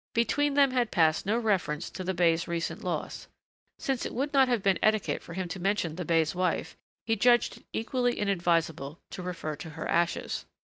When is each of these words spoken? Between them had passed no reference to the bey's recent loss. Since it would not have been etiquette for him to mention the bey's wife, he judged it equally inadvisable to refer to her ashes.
Between 0.15 0.55
them 0.55 0.71
had 0.71 0.89
passed 0.89 1.27
no 1.27 1.37
reference 1.37 1.91
to 1.91 2.03
the 2.03 2.15
bey's 2.15 2.47
recent 2.47 2.83
loss. 2.83 3.27
Since 3.77 4.03
it 4.03 4.15
would 4.15 4.33
not 4.33 4.47
have 4.47 4.63
been 4.63 4.79
etiquette 4.81 5.21
for 5.21 5.35
him 5.35 5.47
to 5.49 5.59
mention 5.59 5.95
the 5.95 6.05
bey's 6.05 6.33
wife, 6.33 6.75
he 7.05 7.15
judged 7.15 7.57
it 7.57 7.65
equally 7.71 8.17
inadvisable 8.19 8.97
to 9.11 9.21
refer 9.21 9.55
to 9.57 9.69
her 9.69 9.87
ashes. 9.87 10.47